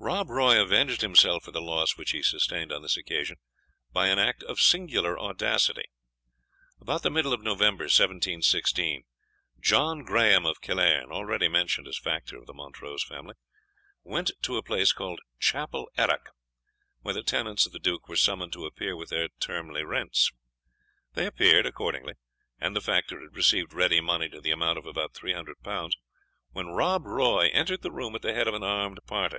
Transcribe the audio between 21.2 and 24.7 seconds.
appeared accordingly, and the factor had received ready money to the